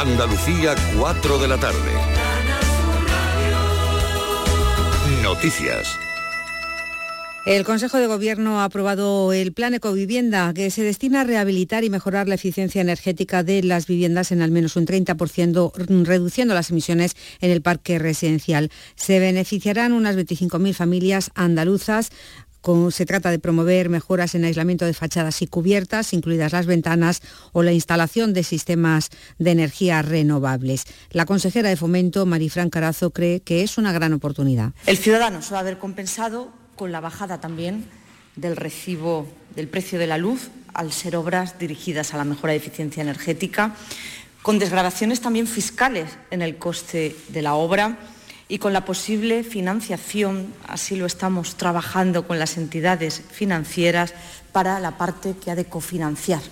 [0.00, 1.92] Andalucía, 4 de la tarde.
[5.22, 5.94] Noticias.
[7.44, 11.90] El Consejo de Gobierno ha aprobado el Plan Ecovivienda, que se destina a rehabilitar y
[11.90, 15.72] mejorar la eficiencia energética de las viviendas en al menos un 30%,
[16.06, 18.70] reduciendo las emisiones en el parque residencial.
[18.94, 22.10] Se beneficiarán unas 25.000 familias andaluzas
[22.90, 27.22] se trata de promover mejoras en aislamiento de fachadas y cubiertas, incluidas las ventanas,
[27.52, 30.84] o la instalación de sistemas de energía renovables.
[31.10, 34.72] La consejera de Fomento, Marifran Carazo, cree que es una gran oportunidad.
[34.86, 37.84] El ciudadano se va a compensado con la bajada también
[38.36, 42.58] del recibo del precio de la luz al ser obras dirigidas a la mejora de
[42.58, 43.74] eficiencia energética,
[44.42, 47.98] con desgravaciones también fiscales en el coste de la obra
[48.50, 54.12] y con la posible financiación, así lo estamos trabajando con las entidades financieras,
[54.50, 56.42] para la parte que ha de cofinanciar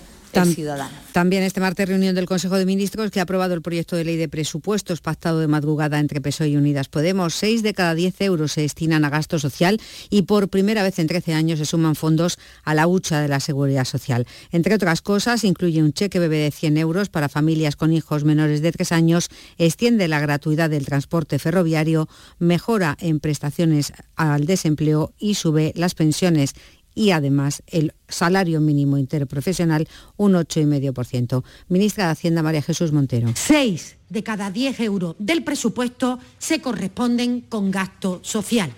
[1.11, 4.15] también este martes reunión del Consejo de Ministros que ha aprobado el proyecto de ley
[4.15, 7.33] de presupuestos pactado de madrugada entre PSOE y Unidas Podemos.
[7.35, 11.07] Seis de cada diez euros se destinan a gasto social y por primera vez en
[11.07, 14.27] 13 años se suman fondos a la hucha de la seguridad social.
[14.51, 18.61] Entre otras cosas, incluye un cheque bebé de 100 euros para familias con hijos menores
[18.61, 25.35] de 3 años, extiende la gratuidad del transporte ferroviario, mejora en prestaciones al desempleo y
[25.35, 26.53] sube las pensiones
[26.95, 29.87] y además el salario mínimo interprofesional
[30.17, 31.43] un 8,5%.
[31.67, 33.31] Ministra de Hacienda María Jesús Montero.
[33.35, 38.71] Seis de cada 10 euros del presupuesto se corresponden con gasto social.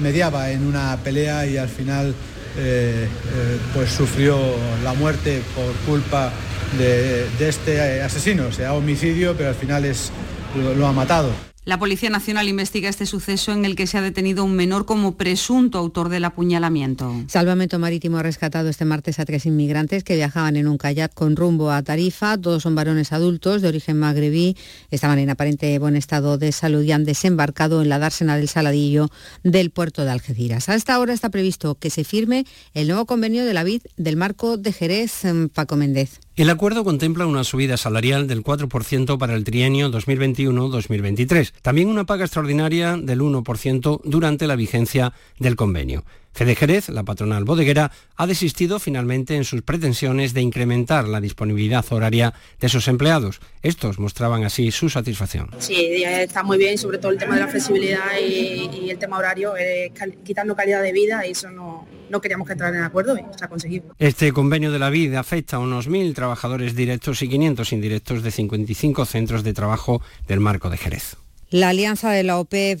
[0.00, 2.14] mediaba en una pelea y al final
[2.56, 4.38] eh, eh, pues sufrió
[4.82, 6.32] la muerte por culpa
[6.78, 8.52] de, este asesino.
[8.52, 10.10] sea homicidio, pero al final es,
[10.54, 11.30] lo ha matado.
[11.66, 15.16] La Policía Nacional investiga este suceso en el que se ha detenido un menor como
[15.16, 17.24] presunto autor del apuñalamiento.
[17.26, 21.36] Salvamento Marítimo ha rescatado este martes a tres inmigrantes que viajaban en un kayak con
[21.36, 22.36] rumbo a Tarifa.
[22.36, 24.58] Todos son varones adultos de origen magrebí.
[24.90, 29.08] Estaban en aparente buen estado de salud y han desembarcado en la dársena del Saladillo
[29.42, 30.68] del puerto de Algeciras.
[30.68, 34.16] A esta hora está previsto que se firme el nuevo convenio de la vid del
[34.16, 35.22] marco de Jerez,
[35.54, 36.20] Paco Méndez.
[36.36, 42.24] El acuerdo contempla una subida salarial del 4% para el trienio 2021-2023, también una paga
[42.24, 46.02] extraordinaria del 1% durante la vigencia del convenio.
[46.34, 51.84] Fede Jerez, la patronal bodeguera, ha desistido finalmente en sus pretensiones de incrementar la disponibilidad
[51.90, 53.40] horaria de sus empleados.
[53.62, 55.50] Estos mostraban así su satisfacción.
[55.58, 59.56] Sí, está muy bien, sobre todo el tema de la flexibilidad y, el tema horario,
[59.56, 59.92] eh,
[60.24, 63.44] quitando calidad de vida y eso no, no queríamos que entrar en acuerdo y se
[63.44, 63.94] ha conseguido.
[63.98, 68.30] Este convenio de la vida afecta a unos 1.000 trabajadores directos y 500 indirectos de
[68.30, 71.16] 55 centros de trabajo del marco de Jerez.
[71.54, 72.80] La alianza de la OPEP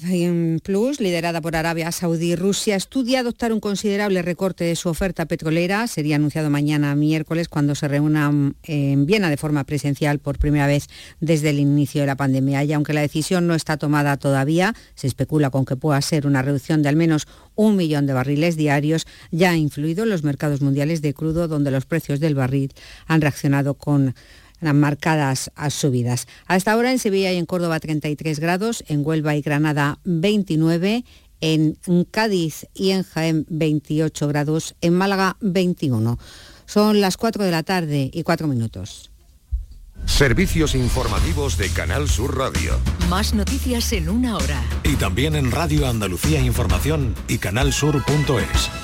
[0.64, 5.26] Plus, liderada por Arabia Saudí y Rusia, estudia adoptar un considerable recorte de su oferta
[5.26, 5.86] petrolera.
[5.86, 10.88] Sería anunciado mañana miércoles cuando se reúnan en Viena de forma presencial por primera vez
[11.20, 12.64] desde el inicio de la pandemia.
[12.64, 16.42] Y aunque la decisión no está tomada todavía, se especula con que pueda ser una
[16.42, 20.62] reducción de al menos un millón de barriles diarios, ya ha influido en los mercados
[20.62, 22.72] mundiales de crudo, donde los precios del barril
[23.06, 24.16] han reaccionado con
[24.72, 26.26] marcadas subidas.
[26.46, 31.04] A esta hora en Sevilla y en Córdoba 33 grados, en Huelva y Granada 29,
[31.40, 31.76] en
[32.10, 36.18] Cádiz y en Jaén 28 grados, en Málaga 21.
[36.66, 39.10] Son las 4 de la tarde y 4 minutos.
[40.06, 42.78] Servicios informativos de Canal Sur Radio.
[43.08, 44.62] Más noticias en una hora.
[44.84, 48.83] Y también en Radio Andalucía Información y canalsur.es.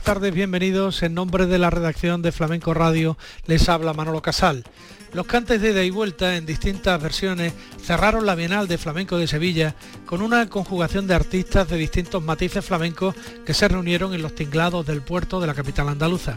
[0.00, 1.02] tardes, bienvenidos.
[1.02, 4.64] En nombre de la redacción de Flamenco Radio les habla Manolo Casal.
[5.12, 7.52] Los cantes de ida y vuelta en distintas versiones
[7.82, 9.74] cerraron la Bienal de Flamenco de Sevilla
[10.06, 14.86] con una conjugación de artistas de distintos matices flamencos que se reunieron en los tinglados
[14.86, 16.36] del puerto de la capital andaluza.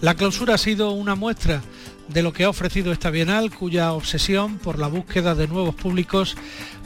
[0.00, 1.60] La clausura ha sido una muestra
[2.08, 6.36] de lo que ha ofrecido esta Bienal, cuya obsesión por la búsqueda de nuevos públicos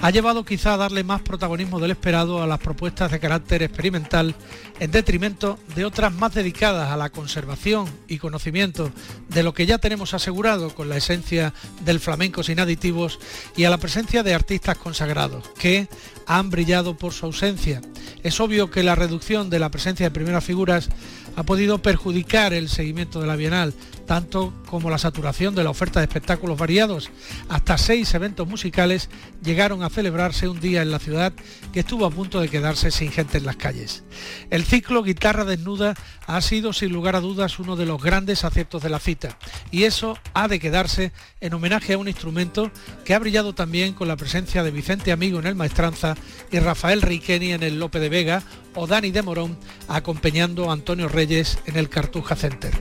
[0.00, 4.34] ha llevado quizá a darle más protagonismo del esperado a las propuestas de carácter experimental
[4.78, 8.90] en detrimento de otras más dedicadas a la conservación y conocimiento
[9.28, 11.52] de lo que ya tenemos asegurado con la esencia
[11.84, 13.18] del flamenco sin aditivos
[13.56, 15.88] y a la presencia de artistas consagrados que
[16.26, 17.82] han brillado por su ausencia.
[18.22, 20.88] Es obvio que la reducción de la presencia de primeras figuras
[21.36, 23.74] ha podido perjudicar el seguimiento de la Bienal,
[24.10, 27.12] tanto como la saturación de la oferta de espectáculos variados.
[27.48, 29.08] Hasta seis eventos musicales
[29.40, 31.32] llegaron a celebrarse un día en la ciudad
[31.72, 34.02] que estuvo a punto de quedarse sin gente en las calles.
[34.50, 35.94] El ciclo Guitarra Desnuda
[36.26, 39.38] ha sido sin lugar a dudas uno de los grandes aciertos de la cita
[39.70, 42.72] y eso ha de quedarse en homenaje a un instrumento
[43.04, 46.16] que ha brillado también con la presencia de Vicente Amigo en el Maestranza
[46.50, 48.42] y Rafael Riqueni en el Lope de Vega
[48.74, 49.56] o Dani de Morón
[49.88, 52.72] acompañando a Antonio Reyes en el Cartuja Center.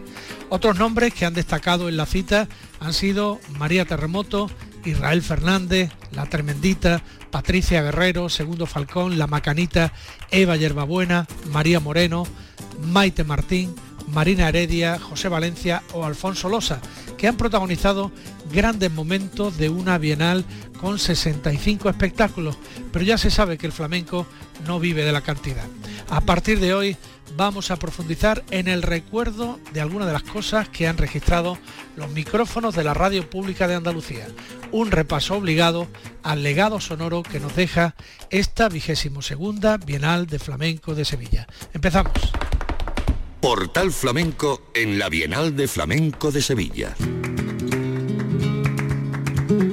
[0.50, 2.48] Otros nombres que han destacado en la cita
[2.80, 4.50] han sido María Terremoto,
[4.86, 9.94] Israel Fernández, La Tremendita, Patricia Guerrero, Segundo Falcón, La Macanita,
[10.32, 12.26] Eva Yerbabuena, María Moreno,
[12.82, 13.76] Maite Martín,
[14.12, 16.82] Marina Heredia, José Valencia o Alfonso Losa,
[17.18, 18.12] que han protagonizado
[18.52, 20.46] grandes momentos de una bienal
[20.80, 22.58] con 65 espectáculos,
[22.92, 24.26] pero ya se sabe que el flamenco
[24.66, 25.66] no vive de la cantidad.
[26.10, 26.98] A partir de hoy
[27.36, 31.58] vamos a profundizar en el recuerdo de algunas de las cosas que han registrado
[31.96, 34.28] los micrófonos de la radio pública de Andalucía.
[34.72, 35.88] Un repaso obligado
[36.24, 37.96] al legado sonoro que nos deja
[38.30, 41.48] esta vigésimo segunda Bienal de Flamenco de Sevilla.
[41.74, 42.14] Empezamos.
[43.42, 46.96] Portal Flamenco en la Bienal de Flamenco de Sevilla.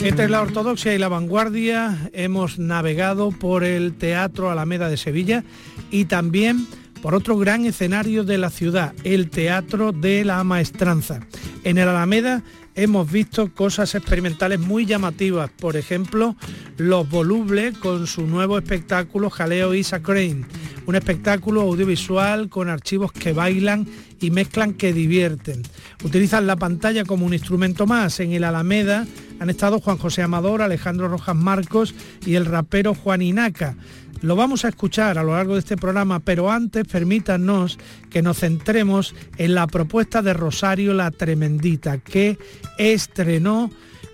[0.01, 5.43] Entre la ortodoxia y la vanguardia hemos navegado por el Teatro Alameda de Sevilla
[5.91, 6.65] y también
[7.03, 11.21] por otro gran escenario de la ciudad, el Teatro de la Maestranza.
[11.65, 12.45] En el Alameda
[12.77, 16.37] hemos visto cosas experimentales muy llamativas, por ejemplo,
[16.77, 20.45] Los Volubles con su nuevo espectáculo Jaleo Isa Crane,
[20.87, 23.87] un espectáculo audiovisual con archivos que bailan
[24.21, 25.62] y mezclan que divierten.
[26.05, 28.21] Utilizan la pantalla como un instrumento más.
[28.21, 29.06] En el Alameda
[29.38, 31.94] han estado Juan José Amador, Alejandro Rojas Marcos
[32.25, 33.77] y el rapero Juan Inaca.
[34.23, 37.79] Lo vamos a escuchar a lo largo de este programa, pero antes permítanos
[38.09, 42.38] que nos centremos en la propuesta de Rosario La Tremendita, que
[42.79, 43.71] estrenó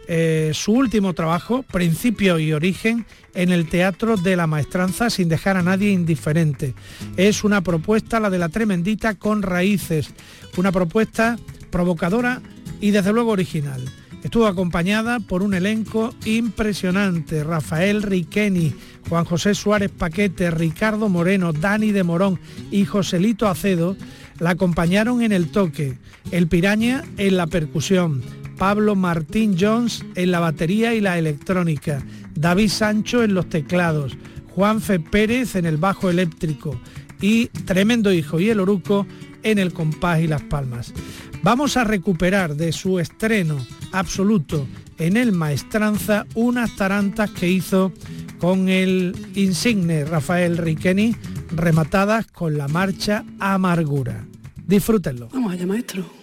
[0.09, 5.57] eh, su último trabajo, Principio y Origen, en el Teatro de la Maestranza sin dejar
[5.57, 6.75] a nadie indiferente.
[7.17, 10.11] Es una propuesta, la de la Tremendita, con raíces,
[10.57, 11.39] una propuesta
[11.71, 12.43] provocadora
[12.81, 13.83] y desde luego original.
[14.23, 18.73] Estuvo acompañada por un elenco impresionante, Rafael Riqueni,
[19.09, 22.39] Juan José Suárez Paquete, Ricardo Moreno, Dani de Morón
[22.71, 23.97] y Joselito Acedo,
[24.39, 25.99] la acompañaron en el toque,
[26.31, 28.23] el Piraña en la percusión,
[28.59, 32.03] Pablo Martín Jones en la batería y la electrónica,
[32.35, 34.17] David Sancho en los teclados,
[34.51, 36.81] Juanfe Pérez en el bajo eléctrico
[37.21, 39.07] y Tremendo Hijo y el Oruco
[39.43, 40.93] en el compás y las palmas.
[41.43, 43.57] Vamos a recuperar de su estreno
[43.93, 44.67] absoluto
[44.99, 47.93] en el Maestranza unas tarantas que hizo
[48.39, 51.17] con el insigne Rafael Riqueni
[51.51, 54.25] rematadas con la marcha Amargura.
[54.67, 55.29] Disfrútenlo.
[55.33, 56.22] Vamos allá, maestro.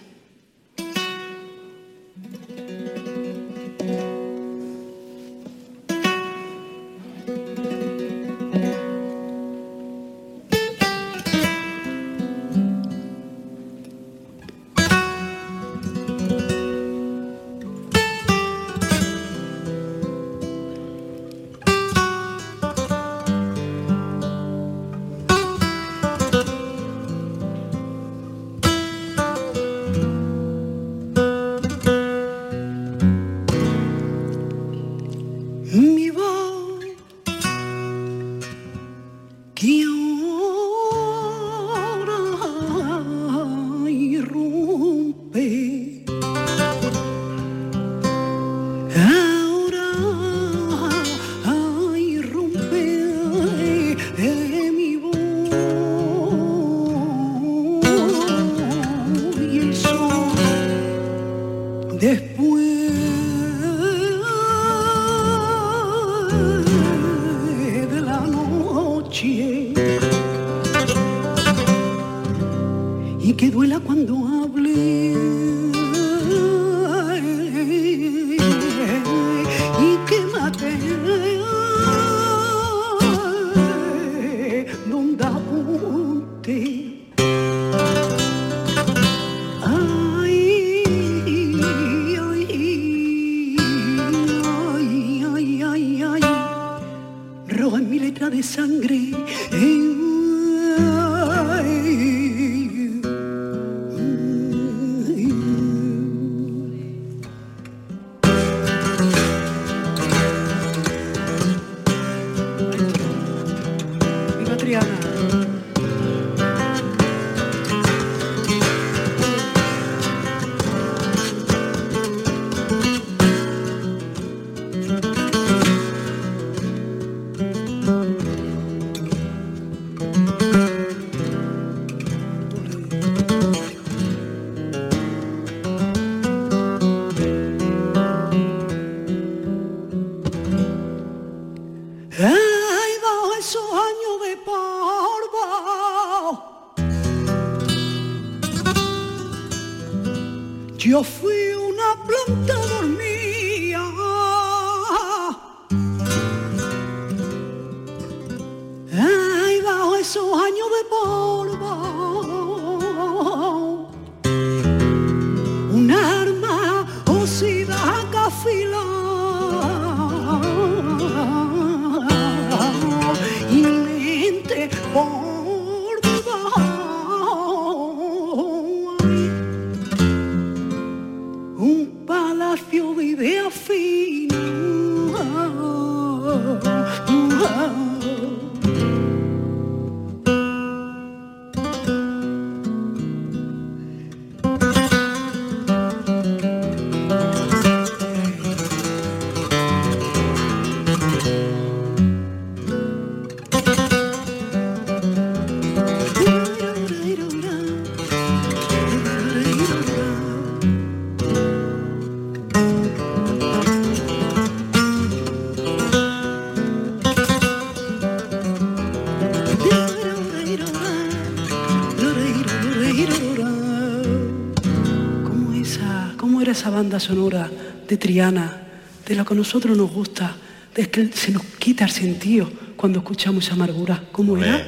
[227.00, 227.50] Banda sonora
[227.88, 228.60] de Triana,
[229.06, 230.36] de lo que a nosotros nos gusta,
[230.74, 234.04] de que se nos quita el sentido cuando escuchamos amargura?
[234.12, 234.66] ¿Cómo era?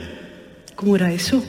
[0.74, 1.44] ¿Cómo era eso?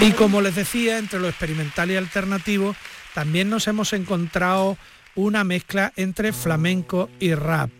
[0.00, 2.76] Y como les decía, entre lo experimental y alternativo,
[3.14, 4.76] también nos hemos encontrado
[5.14, 7.70] una mezcla entre flamenco y rap.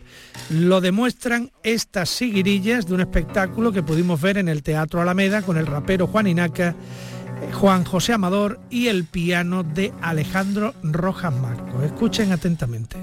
[0.49, 5.59] Lo demuestran estas siguirillas de un espectáculo que pudimos ver en el Teatro Alameda con
[5.59, 11.85] el rapero Juan Inaca, eh, Juan José Amador y el piano de Alejandro Rojas Marcos.
[11.85, 12.97] Escuchen atentamente.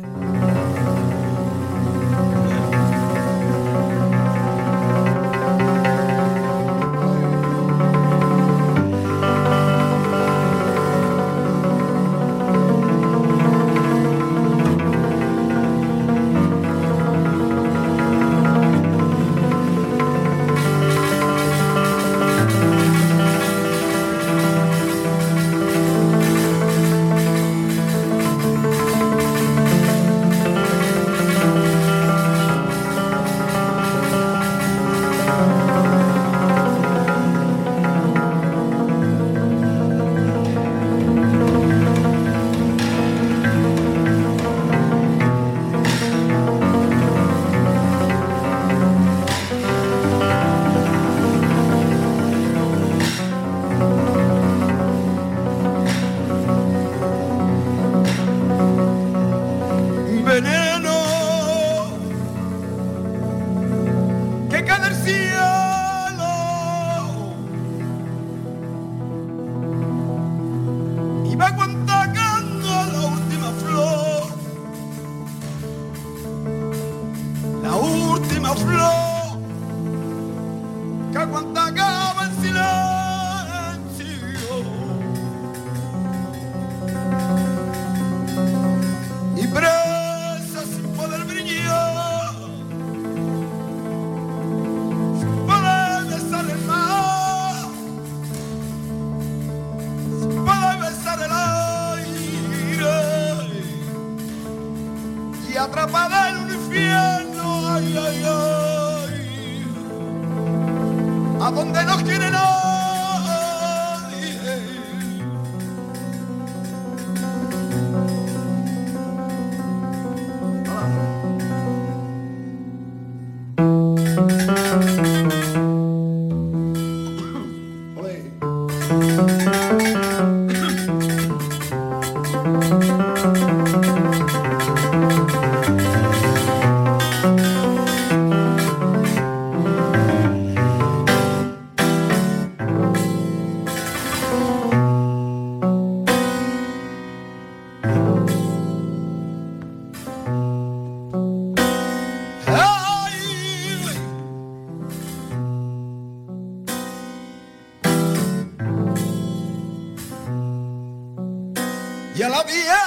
[162.16, 162.78] Y a la tierra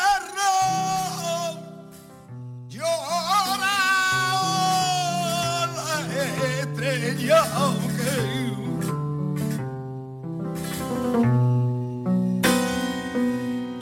[2.69, 2.87] llora
[5.75, 5.97] la
[6.61, 7.43] estrella
[7.97, 8.13] que,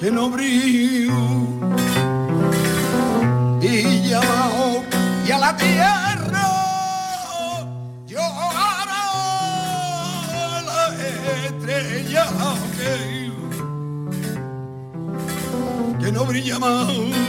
[0.00, 0.30] que no
[4.09, 4.83] llamó
[5.26, 6.03] y a la tierra
[16.14, 17.23] no brilla más.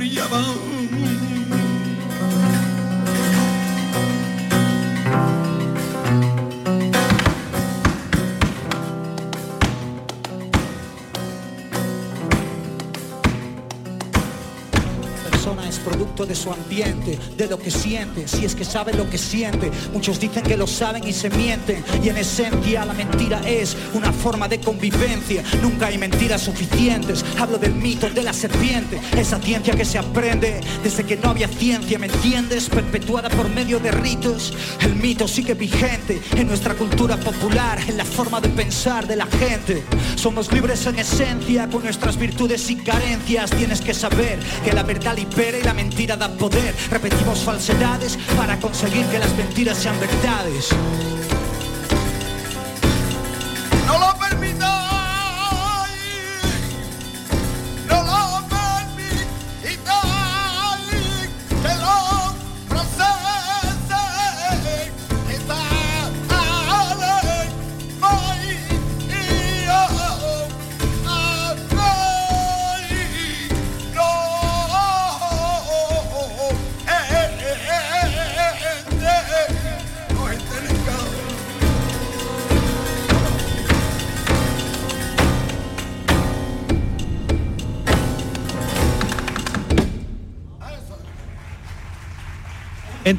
[0.00, 0.53] Que no
[16.22, 19.72] de su ambiente, de lo que siente, si es que sabe lo que siente.
[19.92, 24.12] Muchos dicen que lo saben y se mienten, y en esencia la mentira es una
[24.12, 25.42] forma de convivencia.
[25.60, 27.24] Nunca hay mentiras suficientes.
[27.38, 31.48] Hablo del mito de la serpiente, esa ciencia que se aprende desde que no había
[31.48, 32.68] ciencia, ¿me entiendes?
[32.68, 34.52] Perpetuada por medio de ritos.
[34.80, 39.26] El mito sigue vigente en nuestra cultura popular, en la forma de pensar de la
[39.26, 39.82] gente.
[40.14, 43.50] Somos libres en esencia, con nuestras virtudes y carencias.
[43.50, 46.74] Tienes que saber que la verdad libera y la mentira da poder.
[46.90, 50.68] Repetimos falsedades para conseguir que las mentiras sean verdades.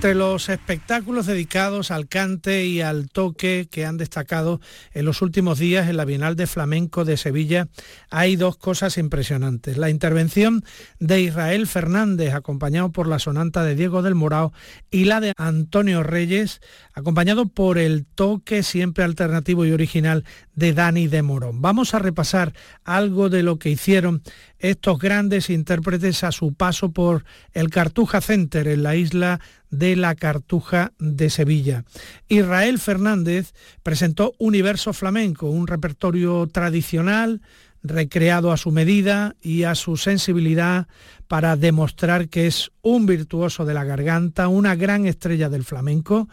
[0.06, 4.62] Entre los espectáculos dedicados al cante y al toque que han destacado
[4.94, 7.70] en los últimos días en la Bienal de Flamenco de Sevilla,
[8.12, 9.78] hay dos cosas impresionantes.
[9.78, 10.63] La intervención
[11.00, 14.54] de Israel Fernández, acompañado por la sonanta de Diego del Morao,
[14.91, 16.62] y la de Antonio Reyes,
[16.94, 20.24] acompañado por el toque siempre alternativo y original
[20.56, 21.62] de Dani de Morón.
[21.62, 24.22] Vamos a repasar algo de lo que hicieron
[24.60, 29.39] estos grandes intérpretes a su paso por el Cartuja Center en la isla
[29.70, 31.84] de la Cartuja de Sevilla.
[32.28, 37.41] Israel Fernández presentó Universo Flamenco, un repertorio tradicional
[37.84, 40.88] recreado a su medida y a su sensibilidad
[41.28, 46.28] para demostrar que es un virtuoso de la garganta, una gran estrella del flamenco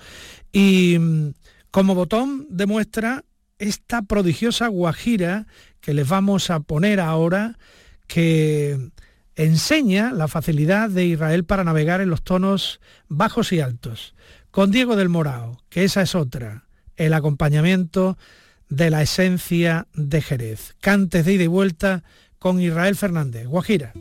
[0.51, 1.33] y mm,
[1.71, 3.25] como botón demuestra
[3.59, 5.47] esta prodigiosa guajira
[5.81, 7.59] que les vamos a poner ahora
[8.07, 8.91] que
[9.37, 14.15] enseña la facilidad de Israel para navegar en los tonos bajos y altos.
[14.51, 16.65] Con Diego del Morao, que esa es otra,
[16.97, 18.19] el acompañamiento
[18.69, 20.75] de la esencia de Jerez.
[20.81, 22.05] Cantes de ida y vuelta
[22.39, 23.47] con Israel Fernández.
[23.47, 23.93] Guajira.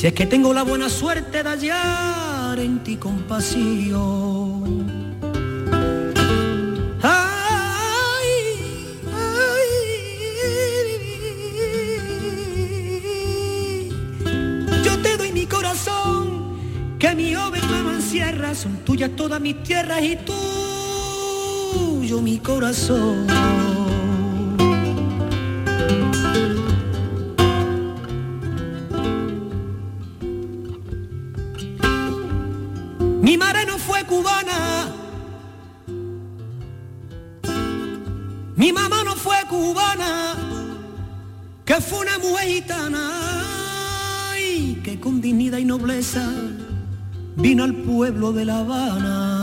[0.00, 4.78] Que tengo la buena suerte de hallar en ti compasión.
[7.02, 8.30] Ay,
[13.50, 13.90] ay,
[14.84, 16.56] yo te doy mi corazón,
[17.00, 20.16] que mi oveja me encierra, son tuyas todas mis tierras y
[21.90, 23.26] tuyo mi corazón.
[47.36, 49.37] Vino al pueblo de La Habana.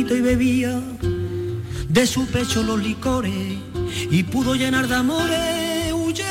[0.00, 0.80] Y bebía
[1.88, 3.58] de su pecho los licores
[4.10, 6.28] y pudo llenar de amores huyendo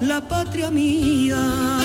[0.00, 1.79] la patria mía.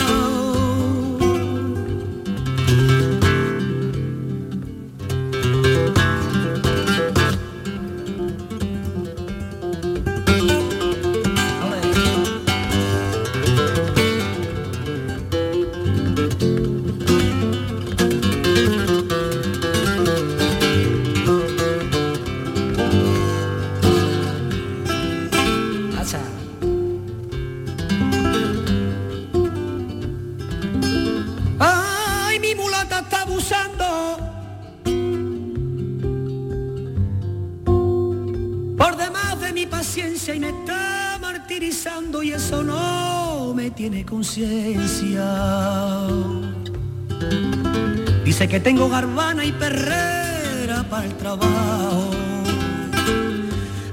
[48.23, 52.12] Dice que tengo garbana y perrera para el trabajo.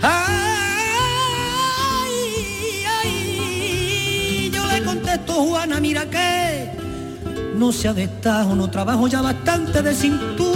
[0.02, 0.82] Ay,
[3.02, 6.70] ay, yo le contesto, Juana, mira que
[7.56, 10.51] no sea de estajo, no trabajo ya bastante de cintura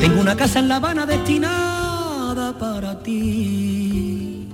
[0.00, 4.48] Tengo una casa en La Habana destinada para ti.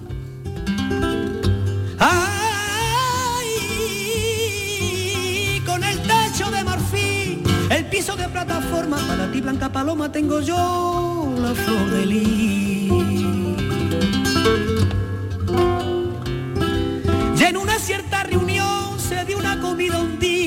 [1.99, 3.49] Ay,
[5.67, 11.35] con el techo de marfil, el piso de plataforma, para ti Blanca Paloma tengo yo
[11.41, 12.93] la flor de lis.
[17.39, 20.38] Y en una cierta reunión se dio una comida un día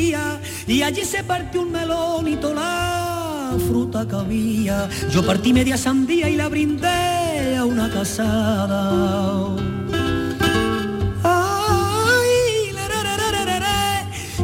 [0.71, 4.88] y allí se partió un melón y toda la fruta que había.
[5.12, 9.57] Yo partí media sandía y la brindé a una casada.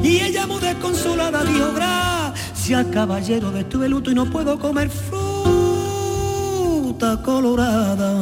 [0.03, 5.21] Y ella muy desconsolada dijo, gracias caballero, de estuve luto y no puedo comer fruta
[7.23, 8.21] colorada.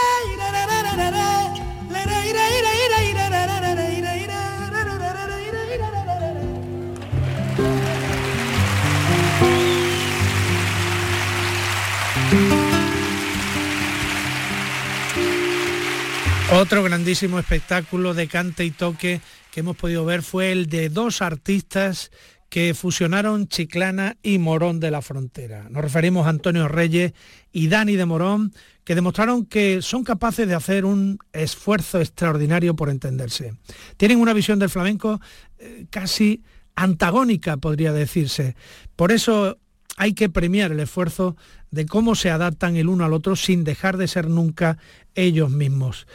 [16.53, 21.21] Otro grandísimo espectáculo de cante y toque que hemos podido ver fue el de dos
[21.21, 22.11] artistas
[22.49, 25.69] que fusionaron Chiclana y Morón de la Frontera.
[25.69, 27.13] Nos referimos a Antonio Reyes
[27.53, 32.89] y Dani de Morón, que demostraron que son capaces de hacer un esfuerzo extraordinario por
[32.89, 33.53] entenderse.
[33.95, 35.21] Tienen una visión del flamenco
[35.57, 36.43] eh, casi
[36.75, 38.57] antagónica, podría decirse.
[38.97, 39.57] Por eso
[39.95, 41.37] hay que premiar el esfuerzo
[41.69, 44.77] de cómo se adaptan el uno al otro sin dejar de ser nunca
[45.15, 46.07] ellos mismos.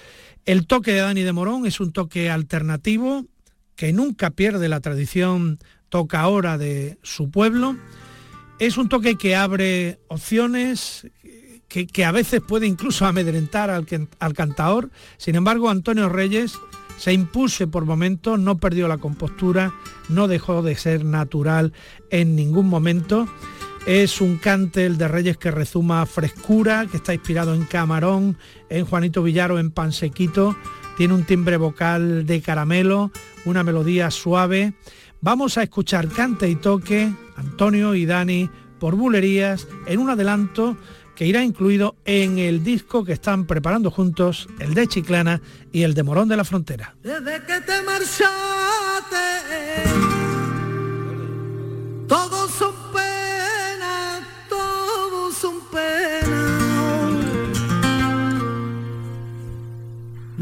[0.47, 3.27] El toque de Dani de Morón es un toque alternativo
[3.75, 7.77] que nunca pierde la tradición toca ahora de su pueblo.
[8.61, 11.09] Es un toque que abre opciones,
[11.67, 13.87] que, que a veces puede incluso amedrentar al,
[14.21, 14.91] al cantaor.
[15.17, 16.55] Sin embargo, Antonio Reyes
[16.97, 19.75] se impuso por momentos, no perdió la compostura,
[20.09, 21.73] no dejó de ser natural
[22.11, 23.29] en ningún momento.
[23.87, 28.37] Es un cante el de Reyes que rezuma frescura, que está inspirado en Camarón,
[28.68, 30.57] en Juanito Villaro, en Pansequito.
[30.96, 33.12] Tiene un timbre vocal de caramelo,
[33.44, 34.75] una melodía suave.
[35.20, 40.77] Vamos a escuchar cante y toque, Antonio y Dani, por bulerías, en un adelanto
[41.14, 45.94] que irá incluido en el disco que están preparando juntos, el de Chiclana y el
[45.94, 46.96] de Morón de la Frontera.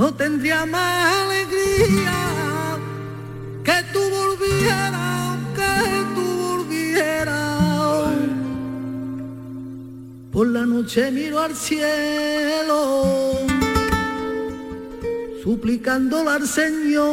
[0.05, 2.13] No tendría más alegría
[3.65, 5.75] que tú volvieras, que
[6.15, 8.05] tú volvieras.
[10.31, 13.33] Por la noche miro al cielo
[15.43, 17.05] suplicándole al Señor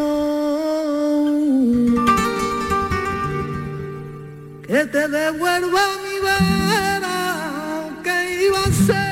[4.67, 9.10] que te devuelva mi vera, que iba a ser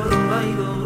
[0.00, 0.81] bailo.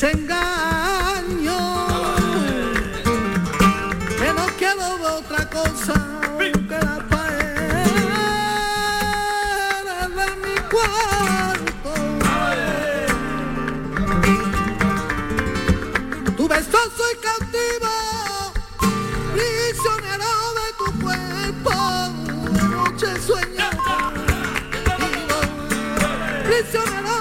[0.00, 1.58] Desengaño
[4.16, 5.94] que no quiero ver otra cosa
[6.40, 7.88] que la pared
[10.18, 11.92] de mi cuarto.
[16.36, 17.92] Tu beso soy cautivo
[19.34, 21.74] prisionero de tu cuerpo.
[22.52, 23.68] De noche sueño
[26.46, 27.17] prisionero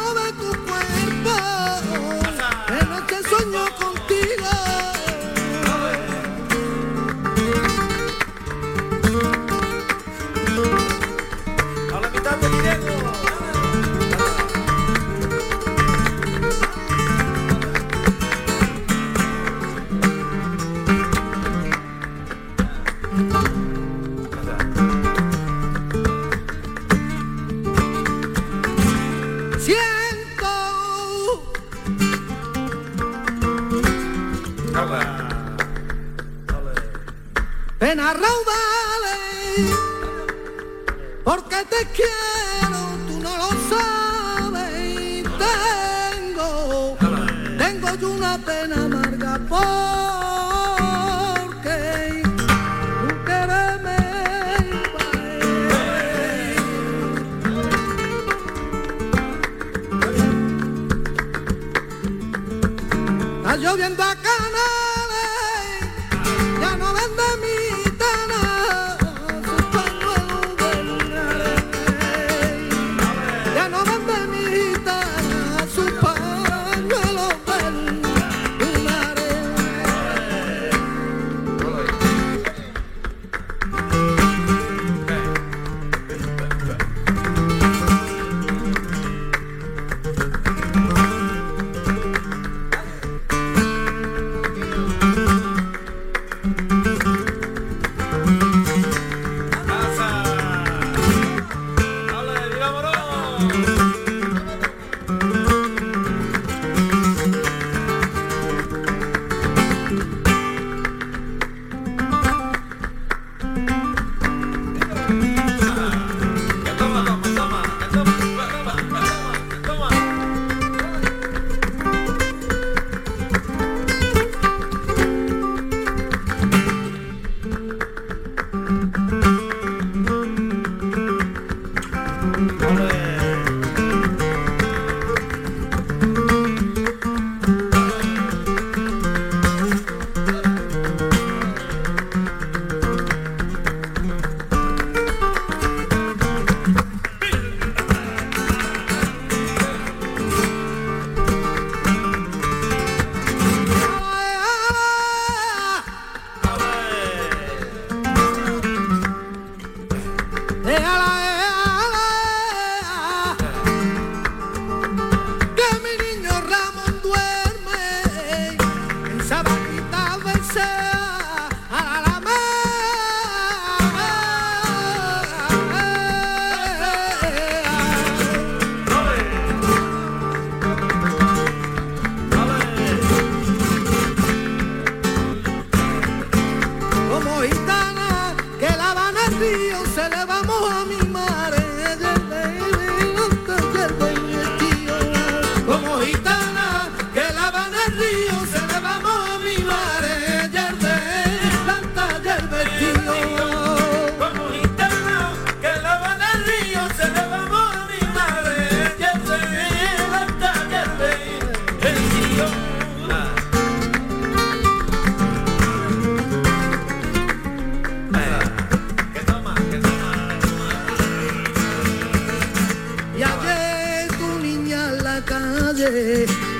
[225.78, 226.57] calle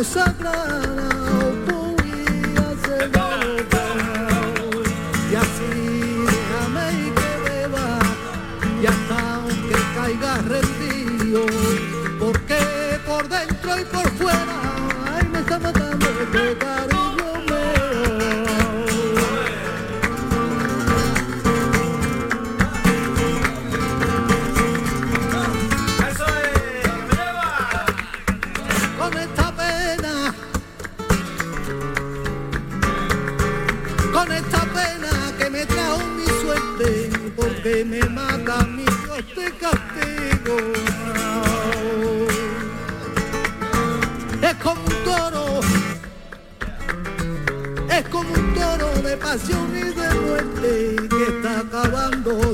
[0.00, 0.59] consagrado.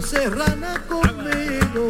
[0.07, 1.87] serrana conmigo.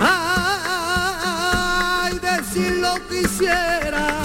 [0.00, 4.22] Ay, decir lo quisiera.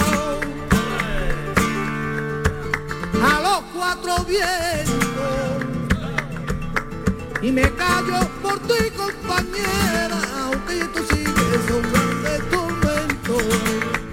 [3.30, 5.66] A los cuatro vientos.
[7.42, 11.82] Y me callo por tu compañera, aunque tú sigues un
[12.22, 13.36] de tormento.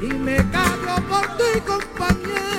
[0.01, 2.58] Y me callo por tu compañera.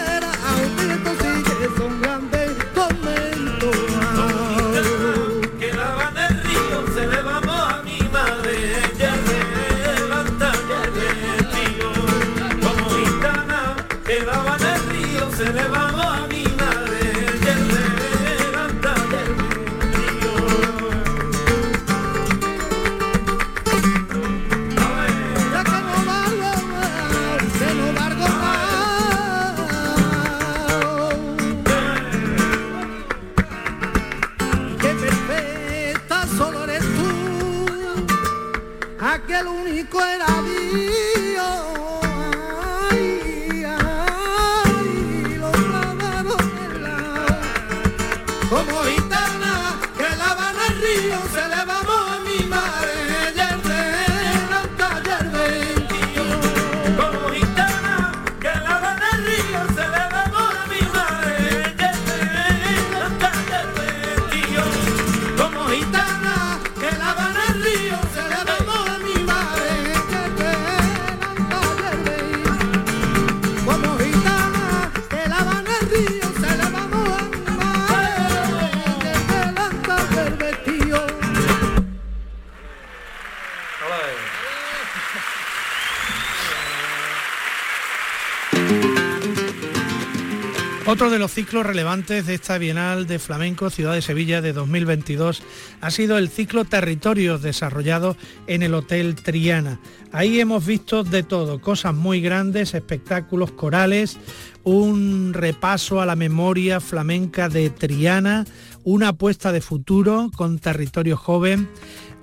[91.40, 95.42] Ciclos relevantes de esta Bienal de Flamenco Ciudad de Sevilla de 2022
[95.80, 98.14] ha sido el ciclo Territorios desarrollado
[98.46, 99.80] en el Hotel Triana.
[100.12, 104.18] Ahí hemos visto de todo, cosas muy grandes, espectáculos corales,
[104.64, 108.44] un repaso a la memoria flamenca de Triana,
[108.90, 111.68] una apuesta de futuro con territorio joven,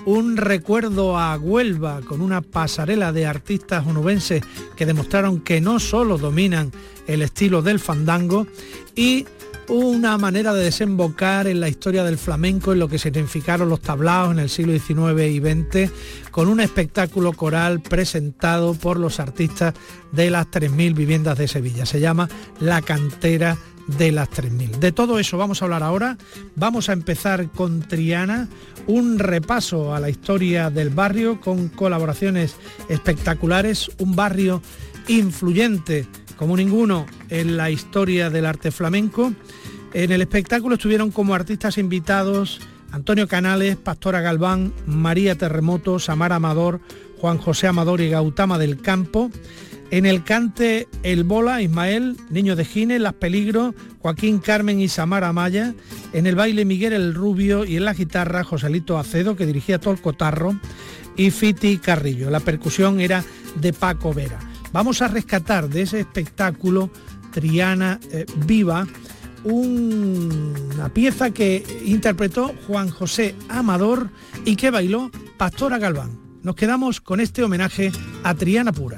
[0.05, 4.43] un recuerdo a Huelva con una pasarela de artistas onubenses
[4.76, 6.74] que demostraron que no solo dominan
[7.07, 8.47] el estilo del fandango
[8.95, 9.26] y
[9.70, 14.34] una manera de desembocar en la historia del flamenco, en lo que significaron los tablaos
[14.34, 15.91] en el siglo XIX y XX,
[16.32, 19.74] con un espectáculo coral presentado por los artistas
[20.11, 21.86] de las 3.000 viviendas de Sevilla.
[21.86, 22.28] Se llama
[22.59, 23.57] La Cantera
[23.88, 24.77] de las 3.000.
[24.79, 26.17] De todo eso vamos a hablar ahora.
[26.55, 28.47] Vamos a empezar con Triana,
[28.85, 32.55] un repaso a la historia del barrio con colaboraciones
[32.89, 34.61] espectaculares, un barrio
[35.07, 39.33] influyente como ninguno en la historia del arte flamenco.
[39.93, 42.59] En el espectáculo estuvieron como artistas invitados
[42.91, 46.79] Antonio Canales, Pastora Galván, María Terremoto, Samara Amador,
[47.19, 49.29] Juan José Amador y Gautama del Campo.
[49.89, 55.31] En el cante El Bola, Ismael, Niño de Gine, Las Peligros, Joaquín Carmen y Samara
[55.31, 55.73] Maya.
[56.13, 59.93] En el baile Miguel el Rubio y en la guitarra Joselito Acedo, que dirigía todo
[59.93, 60.59] el cotarro,
[61.15, 62.29] y Fiti Carrillo.
[62.29, 63.23] La percusión era
[63.55, 64.39] de Paco Vera.
[64.73, 66.89] Vamos a rescatar de ese espectáculo
[67.31, 68.85] Triana eh, Viva
[69.43, 74.09] una pieza que interpretó Juan José Amador
[74.45, 76.19] y que bailó Pastora Galván.
[76.43, 77.91] Nos quedamos con este homenaje
[78.23, 78.97] a Triana Pura.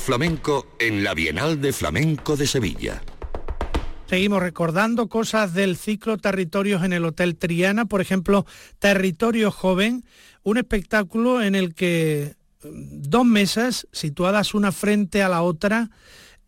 [0.00, 3.02] Flamenco en la Bienal de Flamenco de Sevilla.
[4.08, 8.46] Seguimos recordando cosas del ciclo Territorios en el Hotel Triana, por ejemplo,
[8.78, 10.04] Territorio Joven,
[10.42, 12.34] un espectáculo en el que
[12.64, 15.90] mm, dos mesas situadas una frente a la otra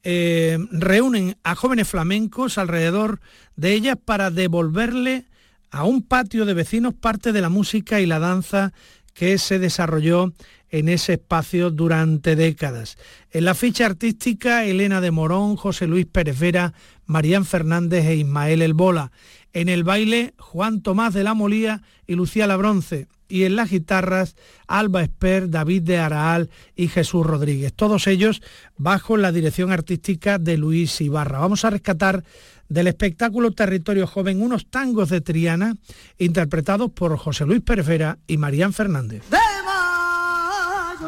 [0.02, 3.20] eh, reúnen a jóvenes flamencos alrededor
[3.54, 5.26] de ellas para devolverle
[5.70, 8.72] a un patio de vecinos parte de la música y la danza
[9.14, 10.32] que se desarrolló
[10.72, 12.96] en ese espacio durante décadas.
[13.30, 16.72] En la ficha artística, Elena de Morón, José Luis Pérez Vera,
[17.06, 19.12] Marían Fernández e Ismael El Bola.
[19.52, 23.06] En el baile, Juan Tomás de la Molía y Lucía La Bronce.
[23.28, 24.34] Y en las guitarras,
[24.66, 27.72] Alba Esper, David de Araal y Jesús Rodríguez.
[27.74, 28.42] Todos ellos
[28.76, 31.38] bajo la dirección artística de Luis Ibarra.
[31.38, 32.24] Vamos a rescatar
[32.68, 35.76] del espectáculo Territorio Joven unos tangos de Triana
[36.16, 39.22] interpretados por José Luis Pérez Vera y Marían Fernández.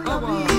[0.05, 0.53] come on.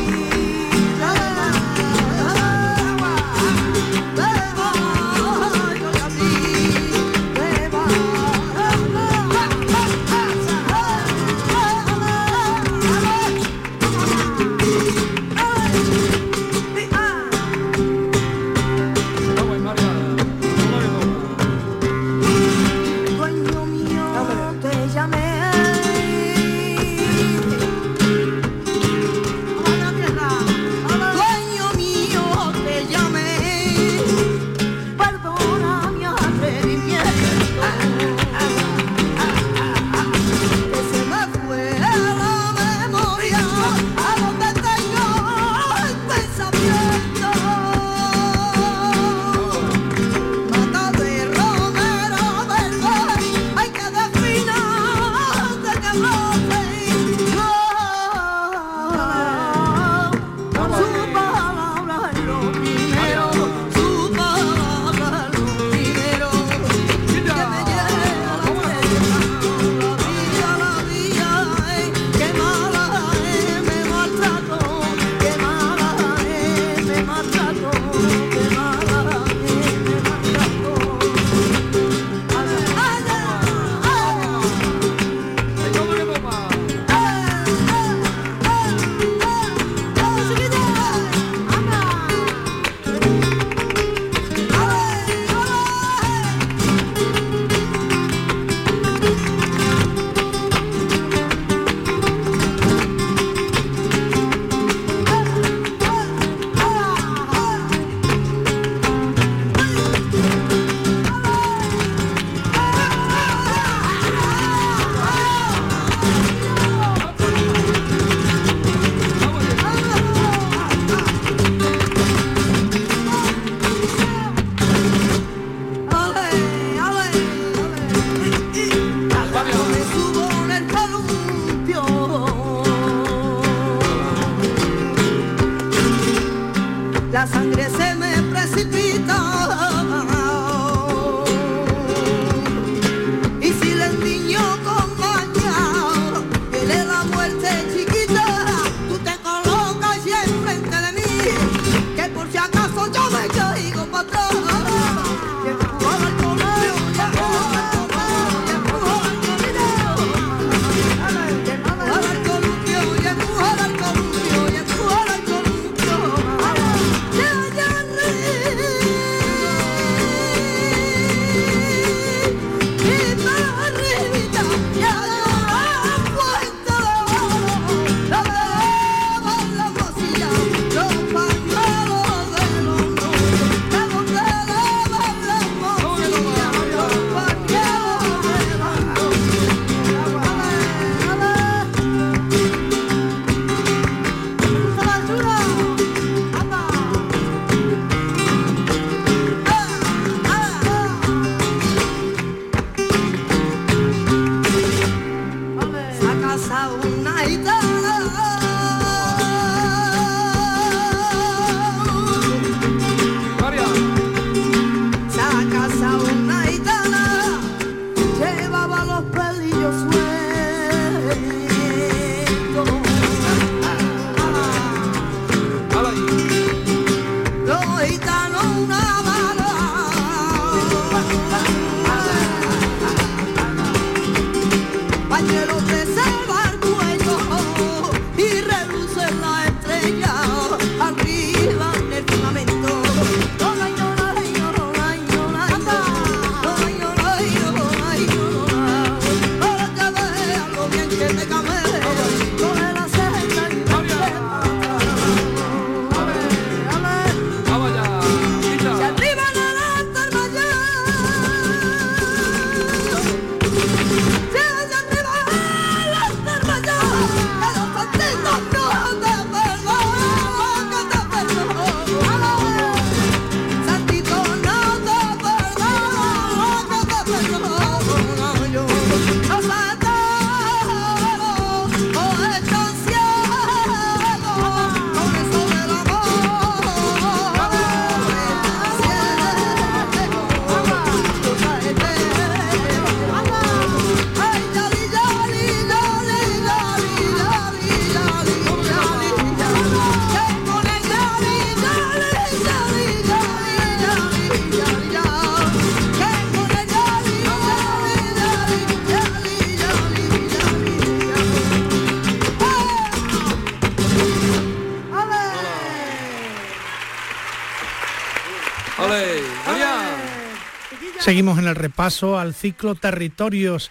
[321.06, 323.70] Seguimos en el repaso al ciclo Territorios,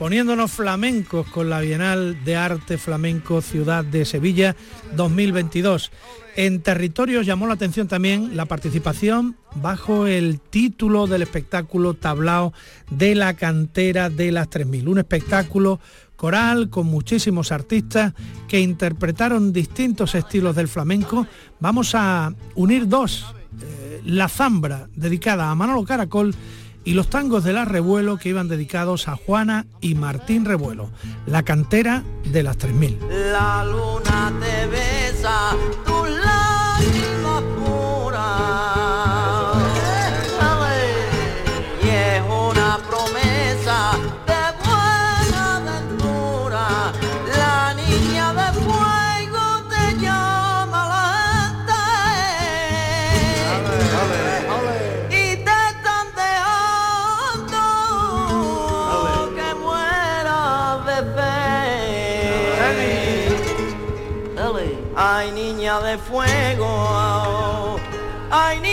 [0.00, 4.56] poniéndonos flamencos con la Bienal de Arte Flamenco Ciudad de Sevilla
[4.96, 5.92] 2022.
[6.34, 12.52] En Territorios llamó la atención también la participación bajo el título del espectáculo Tablao
[12.90, 15.78] de la Cantera de las 3000, un espectáculo
[16.16, 18.12] coral con muchísimos artistas
[18.48, 21.28] que interpretaron distintos estilos del flamenco.
[21.60, 23.24] Vamos a unir dos,
[23.60, 26.34] eh, la zambra dedicada a Manolo Caracol
[26.84, 30.90] y los tangos de la Revuelo que iban dedicados a Juana y Martín Revuelo,
[31.26, 32.98] la cantera de las 3000.
[33.32, 33.64] La
[68.34, 68.71] I need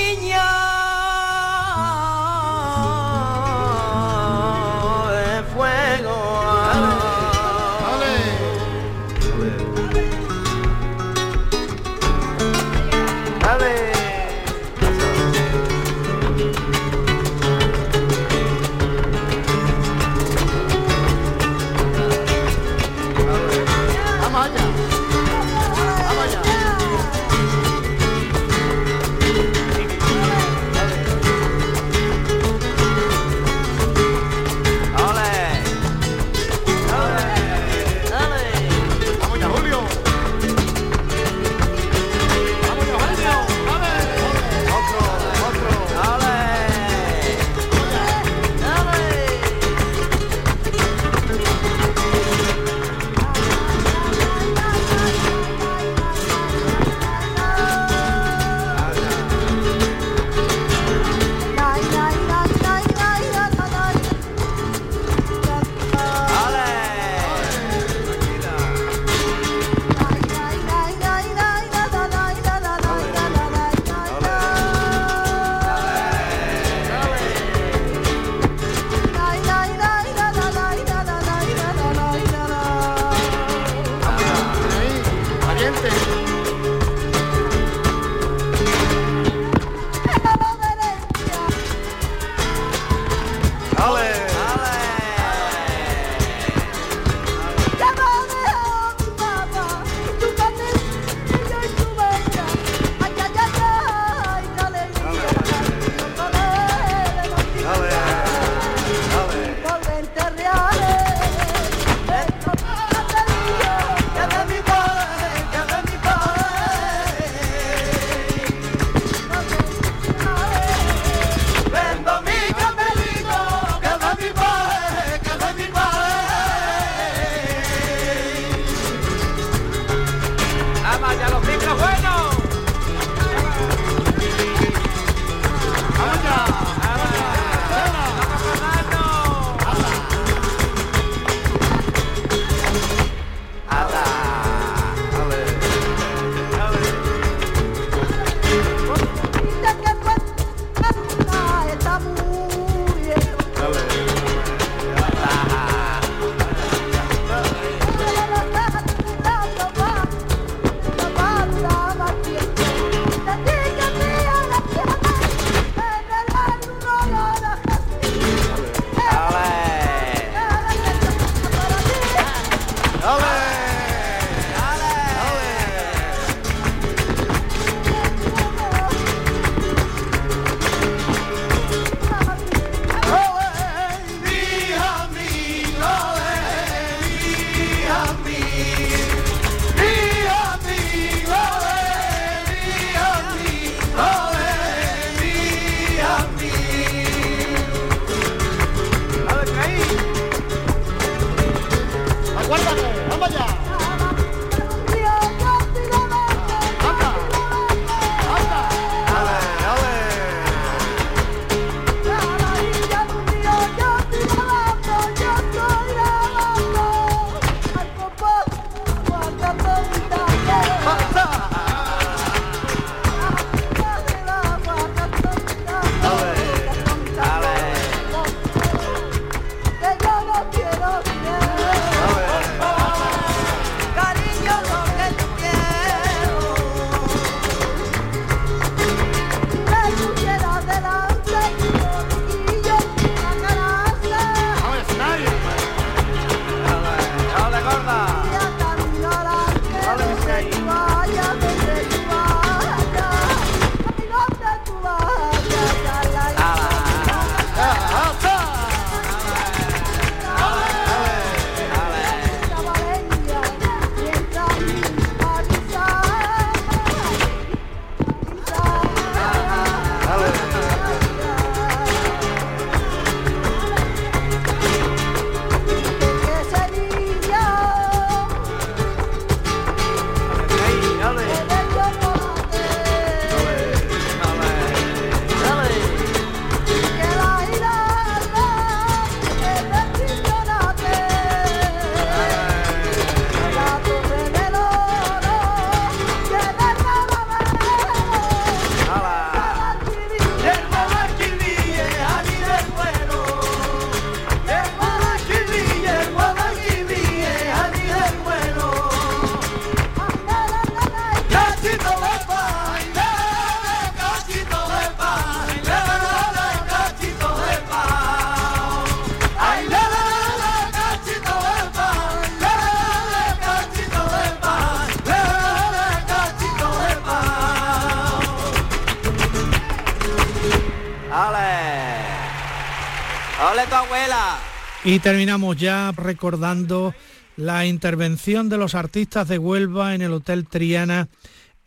[334.89, 336.95] Y terminamos ya recordando
[337.35, 341.09] la intervención de los artistas de Huelva en el Hotel Triana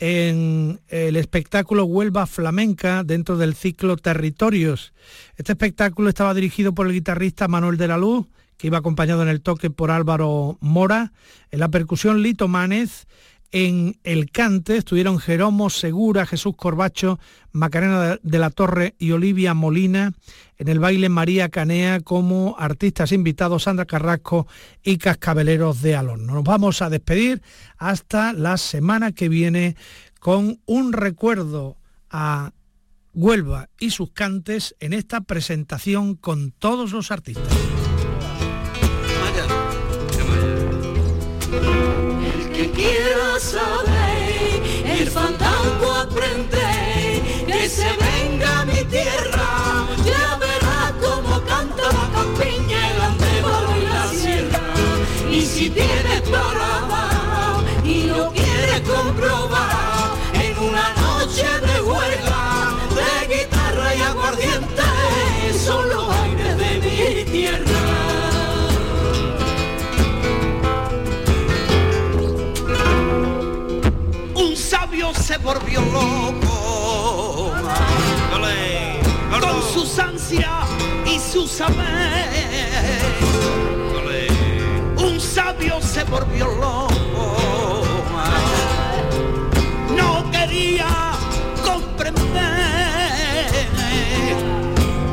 [0.01, 4.93] en el espectáculo Huelva Flamenca dentro del ciclo Territorios.
[5.37, 9.29] Este espectáculo estaba dirigido por el guitarrista Manuel de la Luz, que iba acompañado en
[9.29, 11.13] el toque por Álvaro Mora,
[11.53, 13.07] en la percusión Lito Mánez,
[13.53, 17.21] en el cante estuvieron Jeromo Segura, Jesús Corbacho,
[17.53, 20.13] Macarena de la Torre y Olivia Molina.
[20.57, 24.47] En el baile María Canea como artistas invitados Sandra Carrasco
[24.83, 26.27] y Cascabeleros de Alon.
[26.27, 27.43] Nos vamos a despedir
[27.77, 29.77] hasta la semana que viene
[30.19, 31.77] con un recuerdo
[32.11, 32.53] a
[33.13, 37.72] Huelva y sus cantes en esta presentación con todos los artistas.
[42.71, 48.02] Quiera saber, el fandango aprende, que se
[75.73, 77.53] volvió loco.
[79.41, 80.69] Con sus ansias
[81.07, 83.03] y su saber.
[84.97, 87.37] Un sabio se volvió loco,
[89.97, 91.13] no quería
[91.65, 93.51] comprender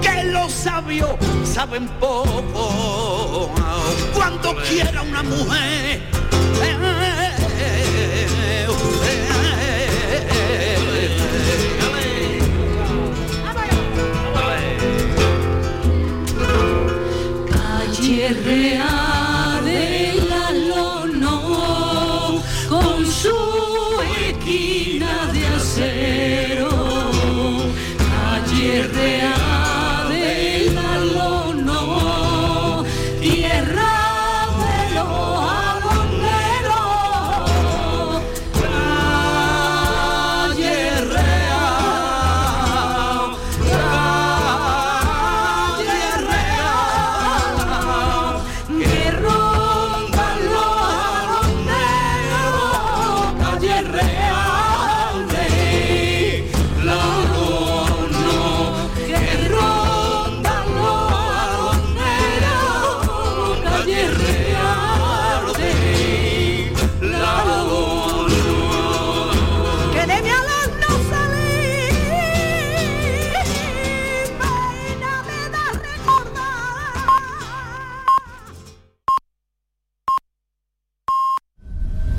[0.02, 3.52] que los sabios saben poco.
[4.14, 6.02] Cuando quiera una mujer